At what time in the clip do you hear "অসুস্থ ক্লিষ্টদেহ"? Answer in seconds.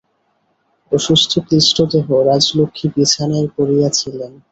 0.91-2.05